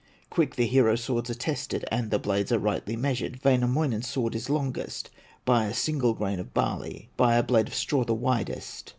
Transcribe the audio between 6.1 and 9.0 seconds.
grain of barley, By a blade of straw, the widest.